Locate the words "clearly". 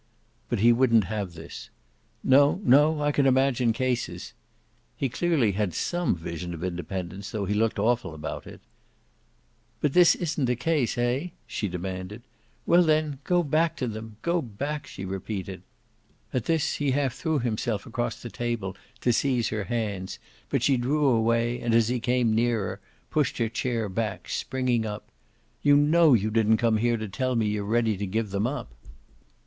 5.09-5.51